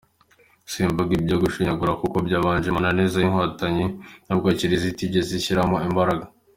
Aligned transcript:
Simvuga 0.71 1.11
ibyo 1.19 1.35
gushyingurwa 1.43 1.99
kuko 2.01 2.17
byajemo 2.27 2.57
amananiza 2.79 3.17
y’Inkotanyi 3.19 3.85
n’ubwo 4.25 4.47
Kiliziya 4.57 4.91
itigeze 4.93 5.27
ibishyiramo 5.31 5.77
imbaraga. 5.89 6.25